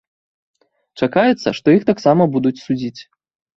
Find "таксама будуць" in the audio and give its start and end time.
1.91-2.55